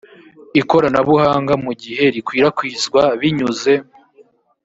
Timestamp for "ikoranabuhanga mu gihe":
0.61-2.03